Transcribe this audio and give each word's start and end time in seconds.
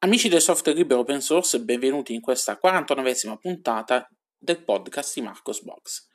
Amici 0.00 0.28
del 0.28 0.40
software 0.40 0.78
libero 0.78 1.00
open 1.00 1.20
source, 1.20 1.60
benvenuti 1.60 2.14
in 2.14 2.20
questa 2.20 2.56
49esima 2.62 3.36
puntata 3.36 4.08
del 4.38 4.62
podcast 4.62 5.14
di 5.14 5.22
Marcos 5.22 5.60
Box. 5.64 6.06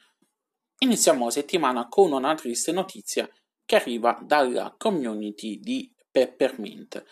Iniziamo 0.77 1.25
la 1.25 1.31
settimana 1.31 1.89
con 1.89 2.13
una 2.13 2.33
triste 2.33 2.71
notizia 2.71 3.29
che 3.65 3.75
arriva 3.75 4.17
dalla 4.21 4.73
community 4.77 5.59
di 5.59 5.93
Peppermint. 6.09 7.03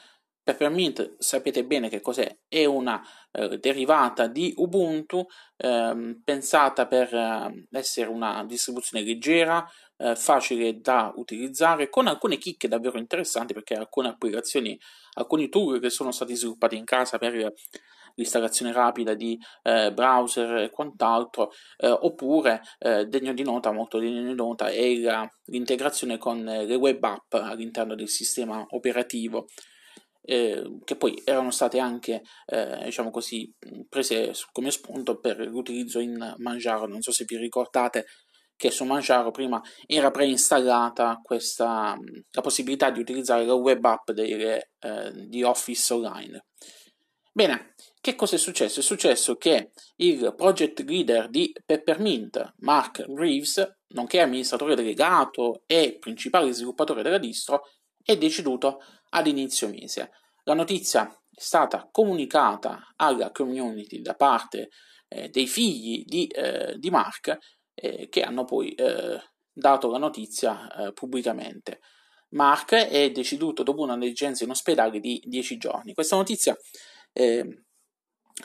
Peppermint 0.42 1.16
sapete 1.18 1.66
bene 1.66 1.90
che 1.90 2.00
cos'è, 2.00 2.40
è 2.48 2.64
una 2.64 3.02
eh, 3.32 3.58
derivata 3.60 4.28
di 4.28 4.54
Ubuntu 4.56 5.26
eh, 5.58 6.22
pensata 6.24 6.88
per 6.88 7.14
eh, 7.14 7.68
essere 7.72 8.08
una 8.08 8.46
distribuzione 8.46 9.04
leggera, 9.04 9.70
eh, 10.02 10.16
facile 10.16 10.80
da 10.80 11.12
utilizzare, 11.16 11.90
con 11.90 12.08
alcune 12.08 12.38
chicche 12.38 12.68
davvero 12.68 12.98
interessanti 12.98 13.54
perché 13.54 13.76
alcune 13.76 14.10
applicazioni, 14.10 14.80
alcuni 15.14 15.50
tool 15.50 15.80
che 15.80 15.90
sono 15.90 16.12
stati 16.12 16.36
sviluppati 16.36 16.76
in 16.76 16.86
casa 16.86 17.18
per 17.18 17.54
l'installazione 18.16 18.72
rapida 18.72 19.14
di 19.14 19.40
eh, 19.64 19.94
browser 19.94 20.56
e 20.58 20.70
quant'altro, 20.70 21.52
eh, 21.78 21.90
oppure 21.90 22.62
eh, 22.80 23.06
degno 23.06 23.34
di 23.34 23.44
nota, 23.44 23.72
molto 23.72 24.00
degno 24.00 24.24
di 24.24 24.34
nota, 24.34 24.70
è 24.70 24.96
la, 24.96 25.30
l'integrazione 25.46 26.18
con 26.18 26.44
le 26.44 26.76
web 26.76 27.04
app 27.04 27.34
all'interno 27.34 27.96
del 27.96 28.10
sistema 28.10 28.66
operativo. 28.70 29.48
Eh, 30.24 30.78
che 30.84 30.98
poi 30.98 31.20
erano 31.26 31.50
state 31.50 31.80
anche, 31.80 32.22
eh, 32.46 32.82
diciamo 32.84 33.10
così, 33.10 33.52
prese 33.90 34.34
come 34.52 34.70
spunto 34.70 35.20
per 35.20 35.40
l'utilizzo 35.40 36.00
in 36.00 36.36
Manjaro. 36.38 36.86
Non 36.86 37.02
so 37.02 37.12
se 37.12 37.26
vi 37.28 37.38
ricordate 37.38 38.06
che 38.62 38.70
su 38.70 38.84
Manjaro 38.84 39.32
prima 39.32 39.60
era 39.88 40.12
preinstallata 40.12 41.20
questa, 41.24 41.98
la 42.30 42.42
possibilità 42.42 42.92
di 42.92 43.00
utilizzare 43.00 43.44
la 43.44 43.56
web 43.56 43.84
app 43.84 44.12
delle, 44.12 44.74
eh, 44.78 45.12
di 45.28 45.42
Office 45.42 45.92
Online. 45.92 46.46
Bene, 47.34 47.74
che 48.00 48.14
cosa 48.14 48.36
è 48.36 48.38
successo? 48.38 48.80
È 48.80 48.84
successo 48.84 49.36
che 49.38 49.72
il 49.96 50.36
project 50.38 50.82
leader 50.82 51.28
di 51.28 51.52
Peppermint, 51.66 52.54
Mark 52.60 53.04
Reeves, 53.08 53.78
nonché 53.96 54.20
amministratore 54.20 54.76
delegato 54.76 55.64
e 55.66 55.98
principale 56.00 56.52
sviluppatore 56.52 57.02
della 57.02 57.18
distro, 57.18 57.64
è 58.04 58.16
deceduto 58.16 58.84
ad 59.10 59.26
inizio 59.26 59.70
mese. 59.70 60.12
La 60.44 60.54
notizia 60.54 61.08
è 61.08 61.42
stata 61.42 61.90
comunicata 61.92 62.94
alla 62.96 63.32
community 63.32 64.02
da 64.02 64.14
parte 64.14 64.70
eh, 65.08 65.30
dei 65.30 65.48
figli 65.48 66.04
di, 66.06 66.28
eh, 66.28 66.76
di 66.78 66.92
Mark 66.92 67.40
eh, 67.74 68.10
che 68.10 68.22
hanno 68.22 68.46
poi 68.46 68.74
eh, 68.74 69.20
dato 69.52 69.90
la 69.90 69.98
notizia 69.98 70.74
eh, 70.74 70.94
pubblicamente. 70.94 71.80
Mark 72.30 72.74
è 72.74 73.12
deceduto 73.12 73.64
dopo 73.64 73.82
una 73.82 73.96
negligenza 73.96 74.44
in 74.44 74.52
ospedale 74.52 75.00
di 75.00 75.22
10 75.26 75.58
giorni. 75.58 75.94
Questa 75.94 76.16
notizia 76.16 76.56
eh, 77.12 77.64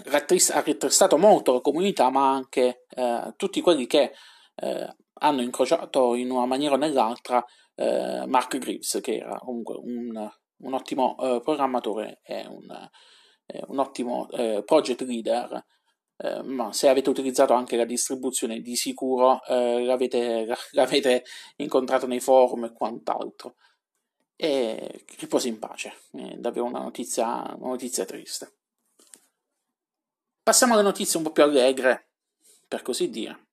ha 0.04 0.62
rattristato 0.64 1.16
molto 1.18 1.52
la 1.52 1.60
comunità, 1.60 2.10
ma 2.10 2.32
anche 2.32 2.84
eh, 2.88 3.32
tutti 3.36 3.60
quelli 3.60 3.86
che 3.86 4.12
eh, 4.56 4.96
hanno 5.18 5.42
incrociato 5.42 6.14
in 6.14 6.30
una 6.30 6.46
maniera 6.46 6.74
o 6.74 6.78
nell'altra 6.78 7.44
eh, 7.74 8.24
Mark 8.26 8.58
Greaves, 8.58 8.98
che 9.00 9.18
era 9.18 9.38
comunque 9.38 9.76
un, 9.76 10.30
un 10.58 10.74
ottimo 10.74 11.14
programmatore 11.42 12.20
e 12.22 12.46
un, 12.46 12.88
un 13.68 13.78
ottimo 13.78 14.26
project 14.64 15.02
leader 15.02 15.64
eh, 16.18 16.42
ma 16.42 16.72
se 16.72 16.88
avete 16.88 17.10
utilizzato 17.10 17.52
anche 17.52 17.76
la 17.76 17.84
distribuzione 17.84 18.60
di 18.60 18.74
sicuro 18.74 19.42
eh, 19.44 19.84
l'avete, 19.84 20.46
l'avete, 20.72 21.24
incontrato 21.56 22.06
nei 22.06 22.20
forum 22.20 22.64
e 22.64 22.72
quant'altro. 22.72 23.56
E 24.38 25.04
riposi 25.18 25.48
in 25.48 25.58
pace, 25.58 25.94
è 26.12 26.34
davvero 26.36 26.66
una 26.66 26.80
notizia, 26.80 27.54
una 27.56 27.68
notizia 27.68 28.04
triste. 28.04 28.52
Passiamo 30.42 30.74
alle 30.74 30.82
notizie 30.82 31.18
un 31.18 31.24
po' 31.24 31.32
più 31.32 31.42
allegre, 31.42 32.10
per 32.68 32.82
così 32.82 33.08
dire. 33.08 33.46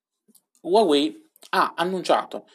Huawei 0.60 1.30
ha 1.50 1.72
annunciato 1.74 2.46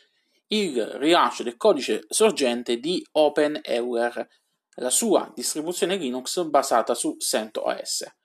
il 0.48 0.84
rilascio 0.84 1.44
del 1.44 1.58
codice 1.58 2.06
sorgente 2.08 2.78
di 2.78 3.06
OpenEuler, 3.12 4.28
la 4.76 4.90
sua 4.90 5.32
distribuzione 5.36 5.98
Linux 5.98 6.44
basata 6.44 6.94
su 6.94 7.18
CentOS. 7.18 8.19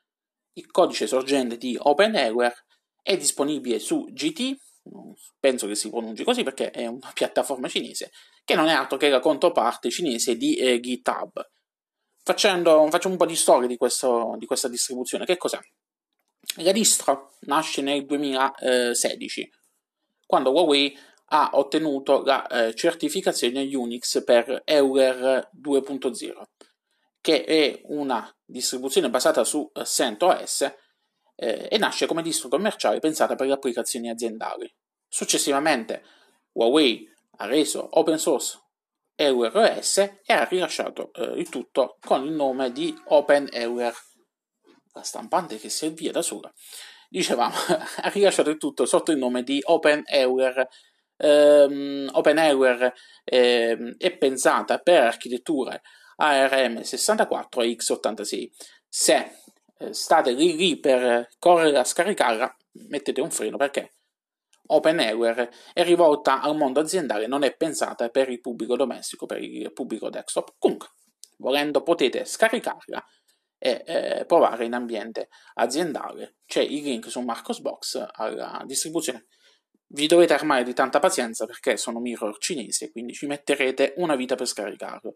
Il 0.57 0.71
codice 0.71 1.07
sorgente 1.07 1.57
di 1.57 1.77
OpenEware 1.79 2.67
è 3.03 3.17
disponibile 3.17 3.79
su 3.79 4.07
GT, 4.11 4.57
penso 5.39 5.67
che 5.67 5.75
si 5.75 5.91
pronunci 5.91 6.25
così 6.25 6.43
perché 6.43 6.71
è 6.71 6.87
una 6.87 7.11
piattaforma 7.15 7.69
cinese, 7.69 8.11
che 8.45 8.55
non 8.55 8.69
è 8.69 8.73
altro 8.73 8.97
che 8.97 9.09
la 9.09 9.21
controparte 9.21 9.91
cinese 9.91 10.37
di 10.37 10.57
eh, 10.57 10.81
GitHub. 10.81 11.49
Facendo, 12.23 12.87
facciamo 12.89 13.15
un 13.15 13.21
po' 13.21 13.27
di 13.27 13.37
storia 13.37 13.69
di, 13.69 13.77
questo, 13.77 14.37
di 14.39 14.47
questa 14.47 14.69
distribuzione. 14.69 15.27
Che 15.27 15.37
cos'è? 15.37 15.59
La 16.63 16.73
distro 16.73 17.35
nasce 17.41 17.83
nel 17.83 18.07
2016, 18.07 19.51
quando 20.27 20.51
Huawei 20.53 20.97
ha 21.29 21.51
ottenuto 21.55 22.23
la 22.23 22.47
eh, 22.47 22.75
certificazione 22.75 23.65
Unix 23.75 24.23
per 24.25 24.63
Euler 24.65 25.51
2.0 25.61 26.54
che 27.25 27.43
è 27.45 27.81
una 27.85 28.31
distribuzione 28.45 29.09
basata 29.09 29.45
su 29.45 29.71
eh, 29.73 29.87
CentOS 29.87 30.61
eh, 31.37 31.69
e 31.71 31.79
nasce 31.79 32.05
come 32.05 32.21
distro 32.21 32.51
commerciale 32.51 32.99
pensata 32.99 33.35
per 33.35 33.47
le 33.47 33.55
applicazioni 33.55 34.11
aziendali. 34.11 34.71
Successivamente 35.09 36.05
Huawei 36.53 37.09
ha 37.39 37.47
reso 37.47 37.89
open 37.99 38.19
source 38.19 38.61
EulerOS 39.15 39.97
e 39.97 40.33
ha 40.35 40.45
rilasciato 40.45 41.15
eh, 41.15 41.41
il 41.41 41.49
tutto 41.49 41.97
con 42.05 42.27
il 42.27 42.33
nome 42.33 42.73
di 42.73 42.95
OpenEuler. 43.07 43.95
La 44.93 45.03
stampante 45.03 45.59
che 45.59 45.71
si 45.71 45.87
avvia 45.87 46.13
da 46.13 46.21
sola. 46.21 46.53
Dicevamo, 47.09 47.55
ha 48.03 48.09
rilasciato 48.11 48.51
il 48.51 48.59
tutto 48.59 48.85
sotto 48.85 49.13
il 49.13 49.19
nome 49.19 49.43
di 49.43 49.61
OpenEuler. 49.65 50.69
Um, 51.17 52.07
OpenEuler 52.13 52.93
eh, 53.25 53.95
è 53.97 54.19
pensata 54.19 54.79
per 54.79 55.05
architetture 55.05 55.81
ARM64 56.19 57.63
e 57.63 57.77
X86. 57.77 58.51
Se 58.89 59.39
eh, 59.79 59.93
state 59.93 60.33
lì, 60.33 60.57
lì 60.57 60.79
per 60.79 61.29
correre 61.39 61.79
a 61.79 61.85
scaricarla, 61.85 62.57
mettete 62.89 63.21
un 63.21 63.31
freno 63.31 63.57
perché 63.57 63.95
OpenEware 64.67 65.51
è 65.73 65.85
rivolta 65.85 66.41
al 66.41 66.57
mondo 66.57 66.81
aziendale, 66.81 67.27
non 67.27 67.43
è 67.43 67.55
pensata 67.55 68.09
per 68.09 68.31
il 68.31 68.41
pubblico 68.41 68.77
domestico, 68.77 69.27
per 69.27 69.43
il 69.43 69.73
pubblico 69.73 70.09
desktop. 70.09 70.55
Comunque, 70.59 70.89
volendo 71.39 71.83
potete 71.83 72.25
scaricarla 72.25 73.05
e 73.59 73.83
eh, 73.87 74.25
provare 74.27 74.65
in 74.65 74.75
ambiente 74.75 75.29
aziendale. 75.55 76.37
C'è 76.47 76.63
il 76.63 76.83
link 76.83 77.11
su 77.11 77.21
Marcosbox 77.21 78.07
alla 78.13 78.63
distribuzione. 78.65 79.27
Vi 79.87 80.07
dovete 80.07 80.35
armare 80.35 80.65
di 80.65 80.73
tanta 80.73 80.99
pazienza 80.99 81.47
perché 81.47 81.77
sono 81.77 82.01
mirror 82.01 82.37
cinesi, 82.39 82.91
quindi 82.91 83.13
ci 83.13 83.27
metterete 83.27 83.95
una 83.97 84.17
vita 84.17 84.35
per 84.35 84.47
scaricarlo. 84.47 85.15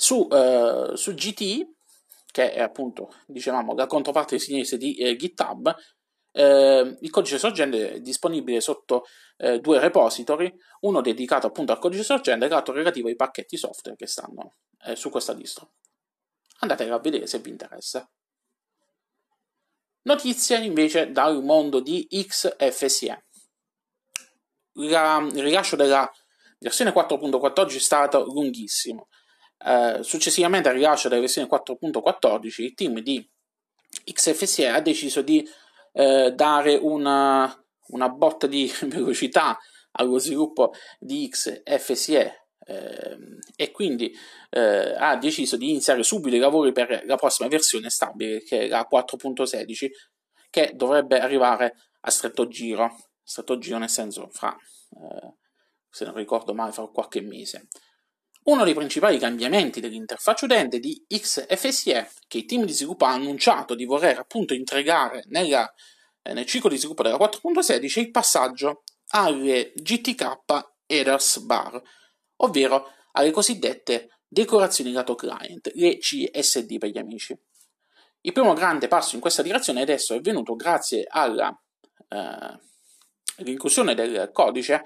Su, 0.00 0.28
uh, 0.30 0.94
su 0.94 1.12
GT, 1.12 1.66
che 2.30 2.52
è 2.52 2.60
appunto, 2.60 3.12
dicevamo, 3.26 3.74
la 3.74 3.88
controparte 3.88 4.38
cinese 4.38 4.76
di 4.76 4.94
eh, 4.94 5.16
GitHub, 5.16 5.74
eh, 6.30 6.96
il 7.00 7.10
codice 7.10 7.36
sorgente 7.36 7.94
è 7.94 8.00
disponibile 8.00 8.60
sotto 8.60 9.06
eh, 9.38 9.58
due 9.58 9.80
repository, 9.80 10.54
uno 10.82 11.00
dedicato 11.00 11.48
appunto 11.48 11.72
al 11.72 11.80
codice 11.80 12.04
sorgente 12.04 12.46
e 12.46 12.48
l'altro 12.48 12.74
relativo 12.74 13.08
ai 13.08 13.16
pacchetti 13.16 13.56
software 13.56 13.96
che 13.96 14.06
stanno 14.06 14.54
eh, 14.84 14.94
su 14.94 15.10
questa 15.10 15.32
distro. 15.32 15.72
Andatela 16.60 16.94
a 16.94 17.00
vedere 17.00 17.26
se 17.26 17.40
vi 17.40 17.50
interessa. 17.50 18.08
Notizie 20.02 20.58
invece 20.58 21.10
dal 21.10 21.42
mondo 21.42 21.80
di 21.80 22.06
XFSE. 22.08 23.24
La, 24.74 25.28
il 25.28 25.42
rilascio 25.42 25.74
della 25.74 26.08
versione 26.60 26.92
4.14 26.92 27.74
è 27.74 27.78
stato 27.80 28.24
lunghissimo. 28.26 29.08
Eh, 29.64 29.98
successivamente 30.02 30.68
al 30.68 30.74
rilascio 30.74 31.08
della 31.08 31.20
versione 31.20 31.48
4.14, 31.48 32.62
il 32.62 32.74
team 32.74 33.00
di 33.00 33.28
XFSE 34.04 34.68
ha 34.68 34.80
deciso 34.80 35.22
di 35.22 35.46
uh, 35.92 36.30
dare 36.30 36.76
una, 36.76 37.64
una, 37.88 38.08
botta 38.08 38.46
di 38.46 38.72
velocità 38.86 39.58
allo 39.92 40.18
sviluppo 40.18 40.72
di 40.98 41.28
XFSE 41.28 42.48
eh, 42.68 43.18
e 43.56 43.70
quindi 43.72 44.14
eh, 44.50 44.94
ha 44.96 45.16
deciso 45.16 45.56
di 45.56 45.70
iniziare 45.70 46.02
subito 46.02 46.36
i 46.36 46.38
lavori 46.38 46.70
per 46.72 47.02
la 47.06 47.16
prossima 47.16 47.48
versione 47.48 47.88
stabile 47.88 48.42
che 48.42 48.66
è 48.66 48.68
la 48.68 48.86
4.16 48.90 49.88
che 50.50 50.72
dovrebbe 50.74 51.18
arrivare 51.18 51.74
a 52.00 52.10
stretto 52.10 52.46
giro. 52.46 52.94
Stretto 53.22 53.58
giro 53.58 53.78
nel 53.78 53.88
senso 53.88 54.28
fra 54.30 54.54
eh, 54.54 55.34
se 55.90 56.04
non 56.04 56.14
ricordo 56.14 56.54
male 56.54 56.72
fra 56.72 56.86
qualche 56.86 57.20
mese 57.20 57.68
uno 58.48 58.64
dei 58.64 58.74
principali 58.74 59.18
cambiamenti 59.18 59.80
dell'interfaccia 59.80 60.46
utente 60.46 60.78
di 60.78 61.04
XFSE 61.06 62.10
che 62.26 62.38
il 62.38 62.44
team 62.46 62.64
di 62.64 62.72
sviluppo 62.72 63.04
ha 63.04 63.12
annunciato 63.12 63.74
di 63.74 63.84
voler 63.84 64.18
appunto 64.18 64.54
integrare 64.54 65.24
nella, 65.26 65.70
eh, 66.22 66.32
nel 66.32 66.46
ciclo 66.46 66.70
di 66.70 66.78
sviluppo 66.78 67.02
della 67.02 67.18
4.16 67.18 67.94
è 67.94 68.00
il 68.00 68.10
passaggio 68.10 68.84
alle 69.08 69.72
GTK 69.74 70.76
Headers 70.86 71.38
Bar, 71.40 71.80
ovvero 72.36 72.92
alle 73.12 73.30
cosiddette 73.30 74.20
decorazioni 74.26 74.92
lato 74.92 75.14
client, 75.14 75.70
le 75.74 75.98
CSD 75.98 76.78
per 76.78 76.88
gli 76.88 76.98
amici. 76.98 77.38
Il 78.22 78.32
primo 78.32 78.54
grande 78.54 78.88
passo 78.88 79.14
in 79.14 79.20
questa 79.20 79.42
direzione 79.42 79.82
adesso 79.82 80.14
è 80.14 80.20
venuto 80.20 80.54
grazie 80.56 81.06
eh, 81.06 82.58
l'inclusione 83.36 83.94
del 83.94 84.30
codice 84.32 84.82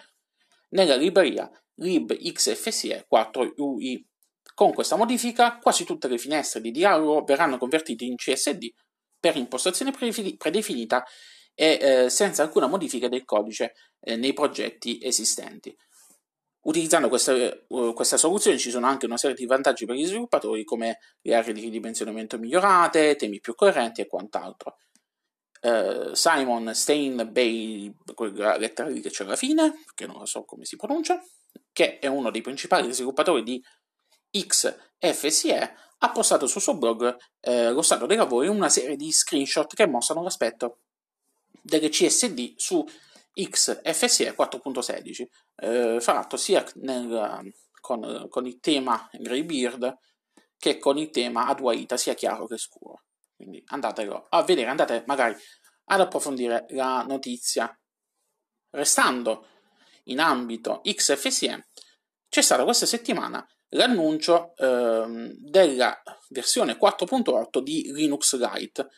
nella 0.70 0.96
libreria 0.96 1.50
libxfse 1.76 3.06
4UI. 3.10 4.02
Con 4.54 4.72
questa 4.74 4.96
modifica 4.96 5.58
quasi 5.58 5.84
tutte 5.84 6.08
le 6.08 6.18
finestre 6.18 6.60
di 6.60 6.70
dialogo 6.70 7.24
verranno 7.24 7.58
convertite 7.58 8.04
in 8.04 8.16
CSD 8.16 8.66
per 9.18 9.36
impostazione 9.36 9.92
predefinita 9.92 11.04
e 11.54 11.78
eh, 11.80 12.10
senza 12.10 12.42
alcuna 12.42 12.66
modifica 12.66 13.08
del 13.08 13.24
codice 13.24 13.74
eh, 14.00 14.16
nei 14.16 14.32
progetti 14.32 14.98
esistenti. 15.02 15.74
Utilizzando 16.64 17.08
questa, 17.08 17.34
uh, 17.68 17.92
questa, 17.92 18.16
soluzione 18.16 18.56
ci 18.56 18.70
sono 18.70 18.86
anche 18.86 19.06
una 19.06 19.16
serie 19.16 19.34
di 19.34 19.46
vantaggi 19.46 19.84
per 19.84 19.96
gli 19.96 20.06
sviluppatori 20.06 20.62
come 20.62 20.98
le 21.22 21.34
aree 21.34 21.52
di 21.52 21.60
ridimensionamento 21.60 22.38
migliorate, 22.38 23.16
temi 23.16 23.40
più 23.40 23.54
coerenti 23.56 24.00
e 24.00 24.06
quant'altro. 24.06 24.76
Uh, 25.60 26.14
Simon 26.14 26.72
Steinbay, 26.72 27.92
quella 28.14 28.56
lettera 28.56 28.88
lì 28.88 29.00
che 29.00 29.10
c'è 29.10 29.24
alla 29.24 29.34
fine, 29.34 29.82
che 29.94 30.06
non 30.06 30.24
so 30.24 30.44
come 30.44 30.64
si 30.64 30.76
pronuncia, 30.76 31.20
che 31.72 31.98
è 31.98 32.06
uno 32.06 32.30
dei 32.30 32.40
principali 32.42 32.92
sviluppatori 32.92 33.42
di 33.42 33.62
XFSE, 34.30 35.74
ha 35.98 36.10
postato 36.10 36.46
sul 36.46 36.60
suo 36.60 36.76
blog 36.76 37.16
eh, 37.40 37.70
lo 37.70 37.82
stato 37.82 38.06
dei 38.06 38.16
lavori 38.16 38.48
una 38.48 38.68
serie 38.68 38.96
di 38.96 39.12
screenshot 39.12 39.72
che 39.72 39.86
mostrano 39.86 40.22
l'aspetto 40.22 40.80
delle 41.62 41.88
CSD 41.88 42.54
su 42.56 42.84
XFSE 43.32 44.34
4.16, 44.34 45.26
eh, 45.56 46.00
fatto 46.00 46.36
sia 46.36 46.64
nel, 46.76 47.52
con, 47.80 48.26
con, 48.28 48.46
il 48.46 48.58
tema 48.60 49.08
Greybeard 49.12 49.96
che 50.58 50.78
con 50.78 50.98
il 50.98 51.10
tema 51.10 51.46
Adwaita, 51.46 51.96
sia 51.96 52.14
chiaro 52.14 52.46
che 52.46 52.58
scuro. 52.58 53.04
Quindi 53.34 53.62
andatelo 53.66 54.26
a 54.28 54.42
vedere, 54.42 54.70
andate 54.70 55.04
magari 55.06 55.34
ad 55.86 56.00
approfondire 56.00 56.66
la 56.70 57.02
notizia. 57.02 57.74
Restando 58.70 59.48
in 60.04 60.20
ambito 60.20 60.80
XFSE, 60.82 61.68
c'è 62.28 62.40
stata 62.40 62.64
questa 62.64 62.86
settimana 62.86 63.46
l'annuncio 63.74 64.54
ehm, 64.56 65.34
della 65.38 66.02
versione 66.30 66.78
4.8 66.78 67.60
di 67.60 67.92
Linux 67.92 68.36
Lite, 68.36 68.88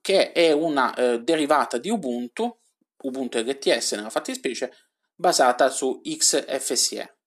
che 0.00 0.32
è 0.32 0.52
una 0.52 0.94
eh, 0.94 1.20
derivata 1.20 1.78
di 1.78 1.90
Ubuntu, 1.90 2.58
Ubuntu 3.02 3.38
LTS 3.38 3.92
nella 3.92 4.10
fattispecie, 4.10 4.72
basata 5.14 5.68
su 5.70 6.00
XFCE. 6.02 7.18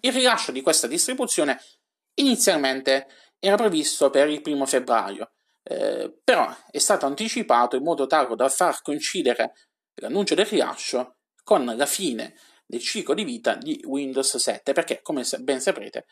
Il 0.00 0.12
rilascio 0.12 0.52
di 0.52 0.62
questa 0.62 0.86
distribuzione 0.86 1.60
inizialmente 2.14 3.06
era 3.38 3.56
previsto 3.56 4.10
per 4.10 4.28
il 4.28 4.40
primo 4.40 4.66
febbraio, 4.66 5.32
eh, 5.62 6.12
però 6.24 6.52
è 6.70 6.78
stato 6.78 7.06
anticipato 7.06 7.76
in 7.76 7.82
modo 7.82 8.06
tale 8.06 8.34
da 8.34 8.48
far 8.48 8.82
coincidere 8.82 9.52
l'annuncio 9.94 10.34
del 10.34 10.46
rilascio 10.46 11.18
con 11.42 11.64
la 11.64 11.86
fine 11.86 12.34
del 12.66 12.80
ciclo 12.80 13.14
di 13.14 13.24
vita 13.24 13.54
di 13.54 13.80
Windows 13.84 14.36
7, 14.36 14.72
perché 14.72 15.00
come 15.02 15.24
ben 15.40 15.60
saprete, 15.60 16.06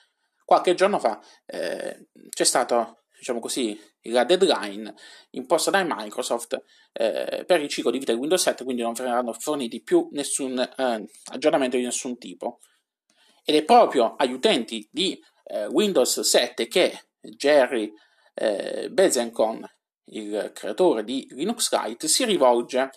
qualche 0.45 0.75
giorno 0.75 0.99
fa 0.99 1.21
eh, 1.47 2.09
c'è 2.29 2.45
stato 2.45 3.01
diciamo 3.21 3.39
così, 3.39 3.79
la 4.05 4.25
deadline 4.25 4.95
imposta 5.33 5.71
da 5.71 5.85
Microsoft 5.87 6.63
eh, 6.93 7.45
per 7.47 7.61
il 7.61 7.69
ciclo 7.69 7.91
di 7.91 7.99
vita 7.99 8.13
di 8.13 8.19
Windows 8.19 8.43
7, 8.43 8.65
quindi 8.65 8.81
non 8.83 8.95
verranno 8.95 9.35
forniti 9.35 9.83
più 9.83 10.09
nessun 10.13 10.59
eh, 10.59 11.07
aggiornamento 11.33 11.77
di 11.77 11.85
nessun 11.85 12.17
tipo. 12.17 12.61
Ed 13.45 13.55
è 13.55 13.65
proprio 13.65 14.17
agli 14.17 14.33
utenti 14.33 14.89
di 14.91 15.23
eh, 15.45 15.67
Windows 15.67 16.21
7 16.21 16.67
che 16.67 17.09
Jerry 17.21 17.93
eh, 18.35 18.89
Bezenkon, 18.91 19.69
il 20.13 20.51
creatore 20.55 21.05
di 21.05 21.29
Linux 21.33 21.71
Lite, 21.73 22.09
si 22.09 22.25
rivolge, 22.25 22.91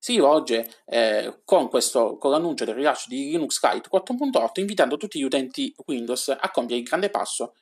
si 0.00 0.14
rivolge 0.14 0.82
eh, 0.86 1.42
con, 1.44 1.68
questo, 1.68 2.16
con 2.16 2.30
l'annuncio 2.30 2.64
del 2.64 2.74
rilascio 2.74 3.04
di 3.08 3.26
Linux 3.26 3.62
Lite 3.62 3.90
4.8 3.90 4.60
invitando 4.60 4.96
tutti 4.96 5.18
gli 5.18 5.24
utenti 5.24 5.74
Windows 5.86 6.28
a 6.28 6.50
compiere 6.50 6.80
il 6.80 6.88
grande 6.88 7.10
passo 7.10 7.52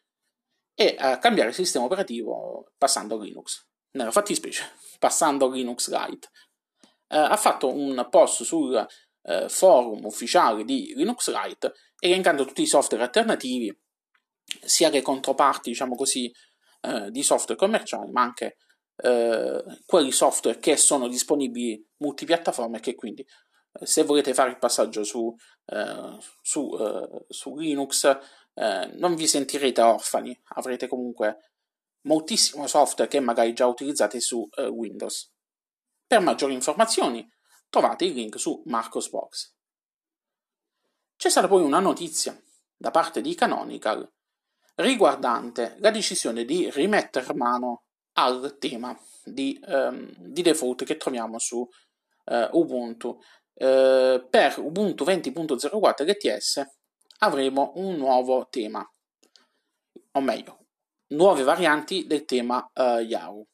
e 0.72 0.94
a 0.96 1.18
cambiare 1.18 1.48
il 1.48 1.56
sistema 1.56 1.84
operativo 1.84 2.70
passando 2.78 3.18
Linux. 3.18 3.66
Nella 3.90 4.12
fattispecie, 4.12 4.62
passando 5.00 5.50
Linux 5.50 5.90
Lite. 5.90 6.28
Eh, 7.08 7.16
ha 7.16 7.36
fatto 7.36 7.74
un 7.74 8.06
post 8.08 8.44
sul 8.44 8.86
eh, 9.22 9.48
forum 9.48 10.04
ufficiale 10.04 10.62
di 10.62 10.92
Linux 10.94 11.32
Lite 11.32 11.72
elencando 11.98 12.44
tutti 12.44 12.62
i 12.62 12.66
software 12.66 13.02
alternativi, 13.02 13.76
sia 14.44 14.90
le 14.90 15.02
controparti, 15.02 15.70
diciamo 15.70 15.96
così, 15.96 16.32
eh, 16.82 17.10
di 17.10 17.24
software 17.24 17.58
commerciali, 17.58 18.12
ma 18.12 18.22
anche 18.22 18.58
eh, 19.02 19.64
quelli 19.86 20.12
software 20.12 20.58
che 20.58 20.76
sono 20.76 21.08
disponibili 21.08 21.84
multipiattaforma 21.98 22.78
e 22.78 22.80
che 22.80 22.94
quindi 22.94 23.26
eh, 23.72 23.86
se 23.86 24.02
volete 24.02 24.34
fare 24.34 24.50
il 24.50 24.58
passaggio 24.58 25.04
su, 25.04 25.34
eh, 25.66 26.16
su, 26.42 26.70
su 27.28 27.56
Linux 27.56 28.18
eh, 28.54 28.90
non 28.94 29.14
vi 29.14 29.28
sentirete 29.28 29.80
orfani, 29.80 30.36
avrete 30.54 30.88
comunque 30.88 31.52
moltissimo 32.02 32.66
software 32.66 33.08
che 33.08 33.20
magari 33.20 33.52
già 33.52 33.66
utilizzate 33.66 34.20
su 34.20 34.48
eh, 34.56 34.66
Windows. 34.66 35.32
Per 36.06 36.20
maggiori 36.20 36.54
informazioni 36.54 37.28
trovate 37.68 38.06
il 38.06 38.14
link 38.14 38.38
su 38.38 38.60
Marcosbox. 38.66 39.54
C'è 41.16 41.28
stata 41.30 41.48
poi 41.48 41.62
una 41.62 41.80
notizia 41.80 42.36
da 42.76 42.90
parte 42.90 43.20
di 43.20 43.34
Canonical 43.34 44.10
riguardante 44.76 45.76
la 45.78 45.90
decisione 45.90 46.44
di 46.44 46.70
rimettere 46.70 47.34
mano 47.34 47.84
al 48.18 48.56
tema 48.58 48.98
di, 49.24 49.58
um, 49.66 50.10
di 50.16 50.42
default 50.42 50.84
che 50.84 50.96
troviamo 50.96 51.38
su 51.38 51.58
uh, 51.58 52.48
Ubuntu. 52.52 53.18
Uh, 53.54 54.28
per 54.28 54.58
Ubuntu 54.58 55.04
20.04 55.04 56.04
LTS 56.04 56.64
avremo 57.18 57.72
un 57.76 57.96
nuovo 57.96 58.48
tema, 58.50 58.88
o 60.12 60.20
meglio, 60.20 60.66
nuove 61.08 61.42
varianti 61.42 62.06
del 62.06 62.24
tema 62.24 62.68
uh, 62.74 62.98
Yaru. 62.98 63.46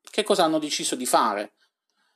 Che 0.00 0.22
cosa 0.22 0.44
hanno 0.44 0.58
deciso 0.58 0.94
di 0.94 1.06
fare? 1.06 1.54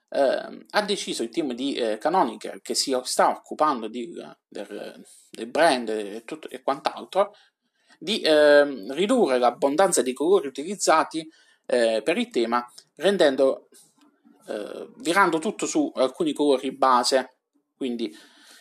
Uh, 0.09 0.65
ha 0.71 0.83
deciso 0.83 1.23
il 1.23 1.29
team 1.29 1.53
di 1.53 1.79
uh, 1.79 1.99
Canonical, 1.99 2.61
che 2.63 2.75
si 2.75 2.99
sta 3.05 3.29
occupando 3.29 3.89
di, 3.89 4.11
del, 4.47 5.05
del, 5.29 5.47
brand 5.49 5.89
e, 5.89 6.25
tutto, 6.25 6.49
e 6.49 6.63
quant'altro, 6.63 7.35
di 7.99 8.23
uh, 8.25 8.93
ridurre 8.93 9.39
l'abbondanza 9.39 10.03
di 10.03 10.13
colori 10.13 10.47
utilizzati 10.47 11.29
per 11.69 12.17
il 12.17 12.31
tema, 12.31 12.67
rendendo, 12.95 13.69
virando 14.97 15.39
tutto 15.39 15.67
su 15.67 15.93
alcuni 15.97 16.33
colori 16.33 16.73
base, 16.73 17.41
quindi 17.77 18.11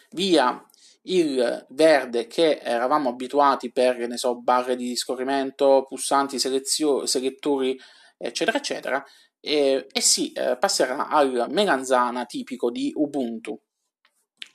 via 0.09 0.61
il 1.03 1.65
verde 1.69 2.27
che 2.27 2.59
eravamo 2.59 3.09
abituati 3.09 3.71
per, 3.71 3.97
ne 4.07 4.17
so, 4.17 4.41
barre 4.41 4.75
di 4.75 4.95
scorrimento, 4.95 5.85
pulsanti, 5.87 6.37
selezio- 6.37 7.05
selettori, 7.05 7.79
eccetera, 8.17 8.57
eccetera, 8.57 9.05
e, 9.39 9.87
e 9.89 10.01
si 10.01 10.31
eh, 10.33 10.57
passerà 10.57 11.07
al 11.07 11.47
melanzana 11.49 12.25
tipico 12.25 12.69
di 12.69 12.91
Ubuntu. 12.93 13.57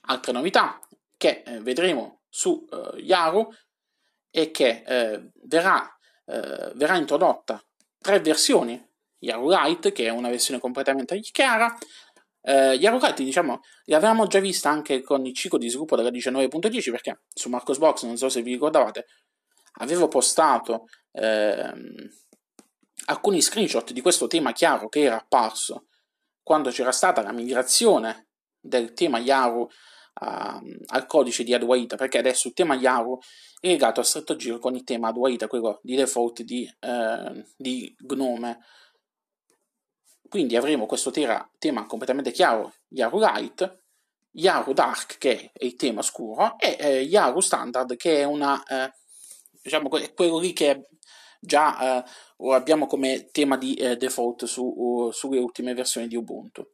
Altre 0.08 0.32
novità 0.32 0.78
che 1.16 1.42
eh, 1.46 1.60
vedremo 1.60 2.22
su 2.28 2.66
eh, 2.70 3.00
Yaru 3.00 3.48
è 4.32 4.50
che 4.50 4.82
eh, 4.84 5.30
verrà, 5.44 5.86
eh, 6.24 6.72
verrà 6.74 6.96
introdotta. 6.96 7.62
Tre 7.98 8.18
versioni. 8.20 8.90
Yaru 9.18 9.48
Lite, 9.50 9.92
che 9.92 10.06
è 10.06 10.08
una 10.08 10.30
versione 10.30 10.58
completamente 10.58 11.20
chiara, 11.20 11.72
eh, 12.44 12.76
gli 12.76 12.86
avvocati, 12.86 13.22
diciamo, 13.22 13.60
li 13.84 13.94
avevamo 13.94 14.26
già 14.26 14.40
vista 14.40 14.68
anche 14.68 15.00
con 15.02 15.24
il 15.24 15.34
ciclo 15.34 15.58
di 15.58 15.68
sviluppo 15.68 15.94
della 15.94 16.10
19.10 16.10 16.90
perché 16.90 17.22
su 17.32 17.48
Marcosbox, 17.48 18.02
non 18.02 18.16
so 18.16 18.28
se 18.28 18.42
vi 18.42 18.52
ricordavate, 18.52 19.06
avevo 19.74 20.08
postato 20.08 20.86
ehm, 21.12 21.94
alcuni 23.06 23.40
screenshot 23.40 23.92
di 23.92 24.00
questo 24.00 24.26
tema 24.26 24.52
chiaro 24.52 24.88
che 24.88 25.02
era 25.02 25.16
apparso 25.16 25.86
quando 26.42 26.70
c'era 26.70 26.90
stata 26.90 27.22
la 27.22 27.32
migrazione 27.32 28.30
del 28.58 28.92
tema 28.92 29.18
Yaru 29.18 29.68
uh, 30.22 30.76
al 30.86 31.06
codice 31.06 31.44
di 31.44 31.54
Adwaita, 31.54 31.96
perché 31.96 32.18
adesso 32.18 32.48
il 32.48 32.54
tema 32.54 32.74
Yaru 32.74 33.18
è 33.60 33.68
legato 33.68 34.00
a 34.00 34.04
stretto 34.04 34.36
giro 34.36 34.58
con 34.58 34.74
il 34.74 34.84
tema 34.84 35.08
Adwaita, 35.08 35.46
quello 35.46 35.80
di 35.82 35.96
default 35.96 36.42
di, 36.42 36.68
uh, 36.80 37.44
di 37.56 37.94
Gnome 37.98 38.58
quindi 40.32 40.56
avremo 40.56 40.86
questo 40.86 41.10
tera, 41.10 41.46
tema 41.58 41.84
completamente 41.84 42.30
chiaro, 42.30 42.72
Yaru 42.88 43.18
Light, 43.18 43.80
Yaru 44.30 44.72
Dark 44.72 45.18
che 45.18 45.50
è 45.52 45.66
il 45.66 45.76
tema 45.76 46.00
scuro 46.00 46.58
e 46.58 46.74
eh, 46.80 47.00
Yaru 47.02 47.40
Standard 47.40 47.96
che 47.96 48.20
è 48.20 48.24
una, 48.24 48.64
eh, 48.64 48.90
diciamo, 49.60 49.90
quello 49.90 50.38
lì 50.38 50.54
che 50.54 50.88
già 51.38 51.98
eh, 51.98 52.50
abbiamo 52.50 52.86
come 52.86 53.28
tema 53.30 53.58
di 53.58 53.74
eh, 53.74 53.98
default 53.98 54.46
su, 54.46 54.64
uh, 54.64 55.10
sulle 55.10 55.38
ultime 55.38 55.74
versioni 55.74 56.08
di 56.08 56.16
Ubuntu. 56.16 56.66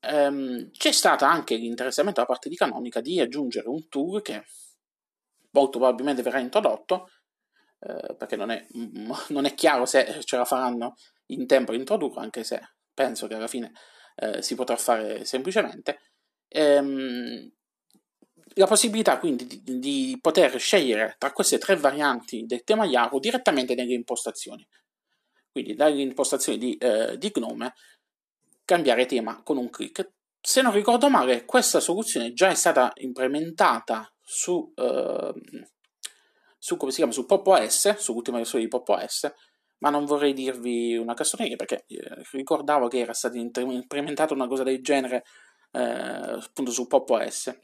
Um, 0.00 0.70
c'è 0.70 0.92
stato 0.92 1.24
anche 1.24 1.56
l'interessamento 1.56 2.20
da 2.20 2.26
parte 2.26 2.48
di 2.48 2.54
Canonica 2.54 3.00
di 3.00 3.18
aggiungere 3.20 3.68
un 3.68 3.88
tool 3.88 4.22
che 4.22 4.44
molto 5.50 5.78
probabilmente 5.78 6.22
verrà 6.22 6.38
introdotto 6.38 7.08
eh, 7.80 8.14
perché 8.16 8.36
non 8.36 8.50
è, 8.50 8.66
non 9.30 9.44
è, 9.44 9.54
chiaro 9.54 9.86
se 9.86 10.20
ce 10.24 10.36
la 10.36 10.44
faranno 10.44 10.94
in 11.26 11.46
tempo 11.46 11.72
a 11.72 11.74
introdurlo, 11.74 12.20
anche 12.20 12.44
se 12.44 12.60
penso 12.92 13.26
che 13.26 13.34
alla 13.34 13.46
fine 13.46 13.72
eh, 14.16 14.42
si 14.42 14.54
potrà 14.54 14.76
fare 14.76 15.24
semplicemente. 15.24 16.00
Ehm, 16.48 17.52
la 18.54 18.66
possibilità 18.66 19.18
quindi 19.18 19.46
di, 19.46 19.78
di, 19.78 20.18
poter 20.20 20.58
scegliere 20.58 21.14
tra 21.18 21.32
queste 21.32 21.58
tre 21.58 21.76
varianti 21.76 22.44
del 22.46 22.64
tema 22.64 22.86
Yahoo 22.86 23.20
direttamente 23.20 23.74
nelle 23.74 23.94
impostazioni. 23.94 24.66
Quindi 25.50 25.74
dalle 25.74 26.00
impostazioni 26.02 26.58
di, 26.58 26.76
eh, 26.76 27.16
di 27.18 27.30
Gnome 27.30 27.74
cambiare 28.68 29.06
tema 29.06 29.42
con 29.42 29.56
un 29.56 29.70
clic. 29.70 30.10
Se 30.38 30.60
non 30.60 30.72
ricordo 30.72 31.08
male, 31.08 31.46
questa 31.46 31.80
soluzione 31.80 32.34
già 32.34 32.50
è 32.50 32.54
stata 32.54 32.92
implementata 32.96 34.12
su, 34.20 34.70
eh, 34.76 35.32
su 36.58 36.76
come 36.76 36.90
si 36.90 36.98
chiama, 36.98 37.12
su 37.12 37.24
Pop 37.24 37.46
OS, 37.46 37.96
sull'ultima 37.96 38.36
versione 38.36 38.64
di 38.64 38.68
Pop 38.68 38.86
OS, 38.90 39.32
ma 39.78 39.88
non 39.88 40.04
vorrei 40.04 40.34
dirvi 40.34 40.98
una 40.98 41.14
cassoneria 41.14 41.56
perché 41.56 41.84
eh, 41.86 42.22
ricordavo 42.32 42.88
che 42.88 42.98
era 42.98 43.14
stata 43.14 43.38
implementata 43.38 44.34
una 44.34 44.46
cosa 44.46 44.64
del 44.64 44.82
genere 44.82 45.24
eh, 45.72 45.80
appunto 45.80 46.70
su 46.70 46.86
Pop 46.86 47.08
OS 47.08 47.58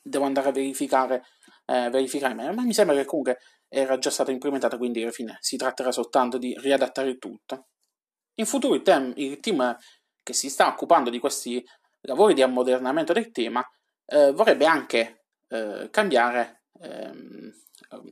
devo 0.00 0.24
andare 0.24 0.48
a 0.48 0.52
verificare, 0.52 1.24
eh, 1.66 1.90
verificare 1.90 2.32
meglio, 2.32 2.54
ma 2.54 2.62
mi 2.62 2.72
sembra 2.72 2.96
che 2.96 3.04
comunque 3.04 3.40
era 3.68 3.98
già 3.98 4.08
stata 4.08 4.30
implementata, 4.30 4.78
quindi 4.78 5.02
alla 5.02 5.10
fine 5.10 5.36
si 5.40 5.58
tratterà 5.58 5.92
soltanto 5.92 6.38
di 6.38 6.56
riadattare 6.58 7.18
tutto. 7.18 7.66
In 8.38 8.46
futuro 8.46 8.74
il, 8.74 8.82
tem- 8.82 9.12
il 9.16 9.40
team 9.40 9.76
che 10.28 10.34
si 10.34 10.50
sta 10.50 10.66
occupando 10.66 11.08
di 11.08 11.18
questi 11.18 11.66
lavori 12.02 12.34
di 12.34 12.42
ammodernamento 12.42 13.14
del 13.14 13.30
tema 13.30 13.66
eh, 14.04 14.30
vorrebbe 14.32 14.66
anche 14.66 15.24
eh, 15.48 15.88
cambiare, 15.90 16.64
ehm, 16.82 17.50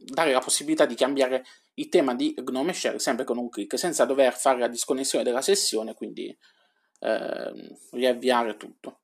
dare 0.02 0.32
la 0.32 0.40
possibilità 0.40 0.86
di 0.86 0.94
cambiare 0.94 1.44
il 1.74 1.90
tema 1.90 2.14
di 2.14 2.34
Gnome 2.40 2.72
Share 2.72 2.98
sempre 2.98 3.26
con 3.26 3.36
un 3.36 3.50
clic, 3.50 3.78
senza 3.78 4.06
dover 4.06 4.34
fare 4.34 4.58
la 4.58 4.68
disconnessione 4.68 5.24
della 5.24 5.42
sessione, 5.42 5.92
quindi 5.92 6.34
ehm, 7.00 7.76
riavviare 7.90 8.56
tutto. 8.56 9.00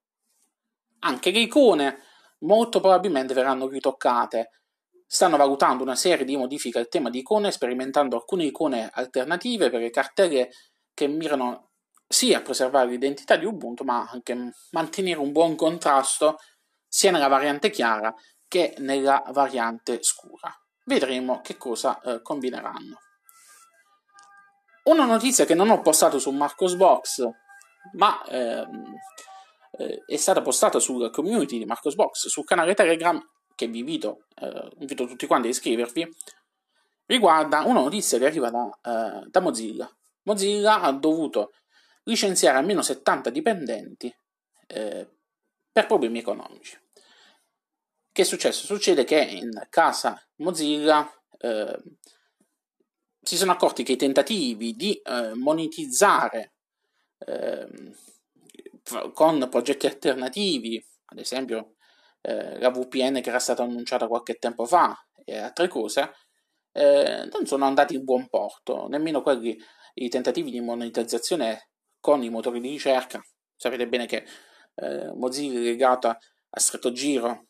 Anche 1.01 1.33
le 1.33 1.41
icone 1.41 1.99
molto 2.41 2.81
probabilmente 2.81 3.35
verranno 3.35 3.69
ritoccate. 3.69 4.53
Stanno 5.07 5.37
valutando 5.37 5.83
una 5.83 5.97
serie 5.97 6.25
di 6.25 6.39
modifiche 6.39 6.79
al 6.79 6.89
tema 6.89 7.11
di 7.11 7.19
icone, 7.19 7.51
sperimentando 7.51 8.17
alcune 8.17 8.45
icone 8.45 8.89
alternative 8.91 9.69
per 9.69 9.81
le 9.81 9.91
cartelle 9.91 10.51
che 10.95 11.07
mirano 11.09 11.72
sia 12.13 12.39
a 12.39 12.43
preservare 12.43 12.91
l'identità 12.91 13.37
di 13.37 13.47
Ubuntu, 13.47 13.85
ma 13.85 14.07
anche 14.11 14.53
mantenere 14.73 15.19
un 15.19 15.33
buon 15.33 15.57
contrasto 15.57 16.37
sia 16.87 17.11
nella 17.11 17.29
variante 17.29 17.71
chiara 17.71 18.15
che 18.47 18.75
nella 18.79 19.23
variante 19.29 20.03
scura. 20.03 20.55
Vedremo 20.85 21.41
che 21.41 21.57
cosa 21.57 21.99
eh, 22.01 22.21
combineranno. 22.21 22.99
Una 24.85 25.07
notizia 25.07 25.47
che 25.47 25.55
non 25.55 25.71
ho 25.71 25.81
postato 25.81 26.19
su 26.19 26.31
Marcosbox, 26.33 27.27
ma 27.95 28.23
ehm, 28.25 28.95
eh, 29.79 30.03
è 30.05 30.17
stata 30.17 30.43
postata 30.43 30.79
sul 30.81 31.09
community 31.11 31.57
di 31.57 31.65
Marcosbox, 31.65 32.27
sul 32.27 32.45
canale 32.45 32.75
Telegram, 32.75 33.19
che 33.55 33.69
vi 33.69 33.79
invito, 33.79 34.27
eh, 34.35 34.71
invito 34.81 35.07
tutti 35.07 35.27
quanti 35.27 35.47
a 35.47 35.51
iscrivervi, 35.51 36.07
riguarda 37.07 37.63
una 37.63 37.81
notizia 37.81 38.19
che 38.19 38.27
arriva 38.27 38.51
da, 38.51 38.69
eh, 38.83 39.27
da 39.31 39.41
Mozilla. 39.41 39.91
Mozilla 40.25 40.83
ha 40.83 40.93
dovuto 40.93 41.53
licenziare 42.05 42.59
almeno 42.59 42.83
70 42.83 43.31
dipendenti 43.31 44.15
eh, 44.67 45.09
per 45.71 45.87
problemi 45.87 46.19
economici. 46.19 46.79
Che 48.13 48.23
è 48.23 48.25
successo? 48.25 48.67
Succede 48.67 49.05
che 49.05 49.21
in 49.21 49.51
casa 49.71 50.21
Mozilla 50.37 51.11
eh, 51.39 51.83
si 53.23 53.37
sono 53.37 53.53
accorti 53.53 53.85
che 53.85 53.93
i 53.93 53.97
tentativi 53.97 54.75
di 54.75 54.95
eh, 54.95 55.33
monetizzare 55.35 56.55
eh, 57.19 57.69
con 59.15 59.49
progetti 59.49 59.87
alternativi, 59.87 60.85
ad 61.07 61.19
esempio 61.19 61.77
eh, 62.21 62.59
la 62.59 62.71
VPN 62.71 63.21
che 63.21 63.29
era 63.29 63.39
stata 63.39 63.63
annunciata 63.63 64.09
qualche 64.09 64.35
tempo 64.35 64.65
fa 64.65 64.95
e 65.25 65.39
altre 65.39 65.69
cose, 65.69 66.13
eh, 66.73 67.29
non 67.33 67.47
sono 67.47 67.65
andati 67.65 67.95
in 67.95 68.05
buon 68.05 68.29
porto, 68.29 68.89
nemmeno 68.89 69.23
quelli, 69.23 69.57
i 69.95 70.09
tentativi 70.09 70.51
di 70.51 70.61
monetizzazione 70.61 71.71
con 72.03 72.23
i 72.25 72.31
motori 72.31 72.61
di 72.61 72.69
ricerca. 72.69 73.25
Sapete 73.55 73.87
bene 73.87 74.07
che 74.07 74.27
eh, 74.75 75.13
Mozilla 75.15 75.61
è 75.61 75.63
legata 75.63 76.19
a 76.51 76.61
stretto 76.61 76.91
giro 76.91 77.47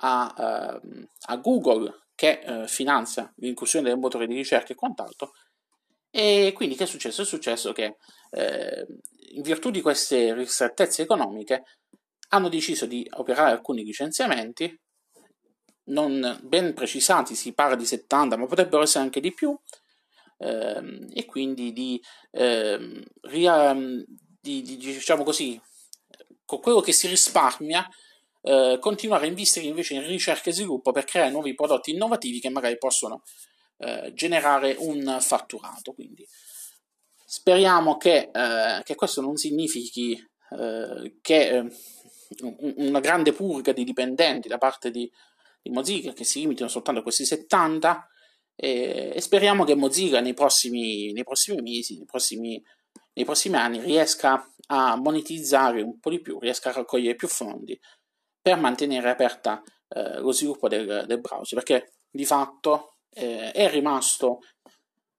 a, 0.00 0.80
uh, 0.82 1.06
a 1.26 1.36
Google 1.36 2.08
che 2.16 2.42
uh, 2.44 2.66
finanzia 2.66 3.32
l'inclusione 3.36 3.88
del 3.88 3.98
motore 3.98 4.26
di 4.26 4.34
ricerca 4.34 4.72
e 4.72 4.76
quant'altro. 4.76 5.32
E 6.10 6.50
quindi 6.54 6.74
che 6.74 6.84
è 6.84 6.86
successo? 6.86 7.22
È 7.22 7.24
successo 7.24 7.72
che 7.72 7.96
eh, 8.30 8.86
in 9.34 9.42
virtù 9.42 9.70
di 9.70 9.80
queste 9.80 10.34
ristrettezze 10.34 11.02
economiche 11.02 11.64
hanno 12.30 12.48
deciso 12.48 12.86
di 12.86 13.08
operare 13.14 13.52
alcuni 13.52 13.84
licenziamenti 13.84 14.76
non 15.86 16.38
ben 16.42 16.72
precisati, 16.72 17.34
si 17.34 17.52
parla 17.52 17.76
di 17.76 17.84
70, 17.84 18.36
ma 18.36 18.46
potrebbero 18.46 18.82
essere 18.82 19.04
anche 19.04 19.20
di 19.20 19.32
più, 19.32 19.58
ehm, 20.38 21.08
e 21.12 21.24
quindi 21.24 21.72
di, 21.72 22.00
ehm, 22.30 23.02
ria, 23.22 23.74
di, 23.74 24.62
di, 24.62 24.76
diciamo 24.76 25.22
così, 25.22 25.60
con 26.44 26.60
quello 26.60 26.80
che 26.80 26.92
si 26.92 27.08
risparmia, 27.08 27.88
eh, 28.42 28.76
continuare 28.80 29.24
a 29.24 29.28
investire 29.28 29.66
invece 29.66 29.94
in 29.94 30.06
ricerca 30.06 30.50
e 30.50 30.52
sviluppo 30.52 30.92
per 30.92 31.04
creare 31.04 31.30
nuovi 31.30 31.54
prodotti 31.54 31.92
innovativi 31.92 32.40
che 32.40 32.50
magari 32.50 32.76
possono 32.76 33.22
eh, 33.78 34.12
generare 34.14 34.76
un 34.78 35.18
fatturato. 35.20 35.92
Quindi 35.94 36.26
speriamo 37.24 37.96
che, 37.96 38.30
eh, 38.32 38.82
che 38.82 38.94
questo 38.94 39.20
non 39.20 39.36
significhi 39.36 40.12
eh, 40.12 41.16
che 41.20 41.48
eh, 41.48 41.70
una 42.76 43.00
grande 43.00 43.32
purga 43.32 43.72
di 43.72 43.84
dipendenti 43.84 44.48
da 44.48 44.58
parte 44.58 44.90
di, 44.90 45.10
di 45.62 45.70
Mozilla 45.70 46.12
che 46.12 46.24
si 46.24 46.40
limitino 46.40 46.68
soltanto 46.68 47.00
a 47.00 47.02
questi 47.02 47.24
70 47.24 48.08
e, 48.56 49.12
e 49.14 49.20
speriamo 49.20 49.64
che 49.64 49.74
Mozilla 49.74 50.20
nei 50.20 50.34
prossimi, 50.34 51.12
nei 51.12 51.24
prossimi 51.24 51.60
mesi, 51.60 51.96
nei 51.96 52.06
prossimi, 52.06 52.62
nei 53.14 53.24
prossimi 53.24 53.56
anni 53.56 53.80
riesca 53.80 54.48
a 54.66 54.96
monetizzare 54.96 55.82
un 55.82 55.98
po' 55.98 56.10
di 56.10 56.20
più, 56.20 56.38
riesca 56.38 56.70
a 56.70 56.72
raccogliere 56.72 57.16
più 57.16 57.28
fondi 57.28 57.78
per 58.40 58.58
mantenere 58.58 59.10
aperta 59.10 59.62
eh, 59.88 60.18
lo 60.18 60.32
sviluppo 60.32 60.68
del, 60.68 61.04
del, 61.06 61.20
browser, 61.20 61.62
perché 61.62 61.94
di 62.10 62.24
fatto 62.24 62.96
eh, 63.10 63.52
è 63.52 63.70
rimasto 63.70 64.40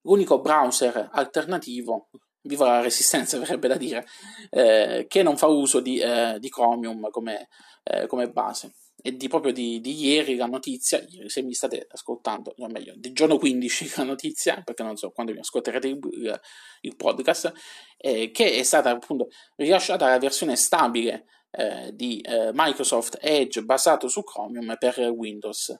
l'unico 0.01 0.39
browser 0.39 1.09
alternativo, 1.11 2.09
viva 2.41 2.67
la 2.67 2.81
resistenza 2.81 3.37
verrebbe 3.39 3.67
da 3.67 3.77
dire, 3.77 4.05
eh, 4.49 5.05
che 5.07 5.23
non 5.23 5.37
fa 5.37 5.47
uso 5.47 5.79
di, 5.79 5.99
eh, 5.99 6.37
di 6.39 6.49
Chromium 6.49 7.09
come, 7.09 7.49
eh, 7.83 8.07
come, 8.07 8.29
base. 8.29 8.73
E 9.07 9.15
di 9.15 9.27
proprio 9.27 9.53
di, 9.53 9.79
di, 9.81 10.03
ieri 10.03 10.35
la 10.35 10.47
notizia, 10.47 10.99
se 11.27 11.43
mi 11.43 11.53
state 11.53 11.85
ascoltando, 11.91 12.55
o 12.57 12.67
meglio, 12.67 12.93
del 12.97 13.13
giorno 13.13 13.37
15 13.37 13.93
la 13.97 14.03
notizia, 14.03 14.63
perché 14.63 14.81
non 14.81 14.95
so 14.95 15.11
quando 15.11 15.31
mi 15.31 15.37
ascolterete 15.37 15.87
il, 15.87 15.99
il, 16.13 16.41
il 16.81 16.95
podcast, 16.95 17.53
eh, 17.97 18.31
che 18.31 18.53
è 18.53 18.63
stata 18.63 18.89
appunto 18.89 19.27
rilasciata 19.57 20.09
la 20.09 20.17
versione 20.17 20.55
stabile 20.55 21.25
eh, 21.51 21.91
di 21.93 22.19
eh, 22.21 22.49
Microsoft 22.51 23.19
Edge 23.21 23.61
basato 23.61 24.07
su 24.07 24.23
Chromium 24.23 24.75
per 24.79 24.99
Windows. 24.99 25.79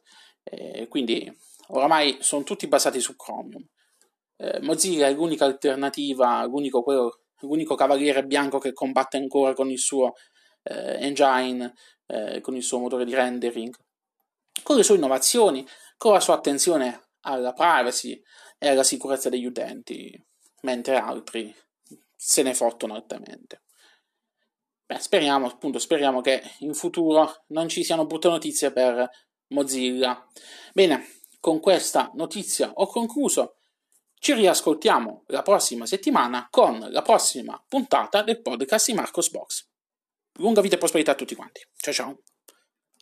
quindi 0.88 1.27
oramai 1.70 2.17
sono 2.20 2.44
tutti 2.44 2.67
basati 2.67 3.00
su 3.00 3.15
Chromium. 3.15 3.67
Eh, 4.38 4.60
Mozilla 4.62 5.08
è 5.08 5.13
l'unica 5.13 5.46
alternativa, 5.46 6.44
l'unico, 6.46 6.84
quello, 6.84 7.22
l'unico, 7.39 7.74
cavaliere 7.74 8.25
bianco 8.25 8.60
che 8.60 8.74
combatte 8.74 9.17
ancora 9.17 9.53
con 9.53 9.72
il 9.72 9.79
suo 9.79 10.13
eh, 10.63 10.98
engine, 11.00 11.74
eh, 12.07 12.41
con 12.41 12.55
il 12.55 12.63
suo 12.63 12.79
motore 12.79 13.05
di 13.05 13.13
rendering, 13.13 13.74
con 14.63 14.75
le 14.75 14.83
sue 14.83 14.95
innovazioni, 14.95 15.65
con 15.97 16.13
la 16.13 16.19
sua 16.19 16.35
attenzione 16.35 17.09
alla 17.21 17.53
privacy 17.53 18.21
e 18.57 18.69
alla 18.69 18.83
sicurezza 18.83 19.29
degli 19.29 19.45
utenti, 19.45 20.12
mentre 20.62 20.97
altri 20.97 21.53
se 22.15 22.41
ne 22.43 22.53
fottono 22.53 22.95
altamente. 22.95 23.63
Beh, 24.85 25.00
speriamo, 25.00 25.47
appunto, 25.47 25.79
speriamo 25.79 26.21
che 26.21 26.41
in 26.59 26.74
futuro 26.74 27.43
non 27.47 27.67
ci 27.67 27.83
siano 27.83 28.05
brutte 28.05 28.27
notizie 28.27 28.71
per 28.71 29.09
Mozilla. 29.47 30.27
Bene, 30.74 31.07
con 31.39 31.59
questa 31.59 32.12
notizia 32.13 32.71
ho 32.71 32.88
concluso. 32.88 33.57
Ci 34.17 34.33
riascoltiamo 34.33 35.24
la 35.27 35.41
prossima 35.41 35.85
settimana 35.85 36.47
con 36.50 36.79
la 36.89 37.01
prossima 37.01 37.63
puntata 37.67 38.24
del 38.24 38.41
podcast 38.41 38.88
di 38.88 38.93
Marcos 38.93 39.29
Box. 39.29 39.67
Lunga 40.38 40.62
vita 40.62 40.75
e 40.75 40.77
prosperità 40.77 41.12
a 41.12 41.15
tutti 41.15 41.36
quanti. 41.36 41.65
Ciao 41.75 41.94
ciao. 41.94 42.20